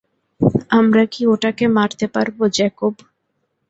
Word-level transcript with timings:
আমরা 0.71 1.03
কি 1.05 1.21
ওটাকে 1.27 1.65
মারতে 1.77 2.05
পারবো, 2.15 2.43
জ্যাকব? 2.49 2.93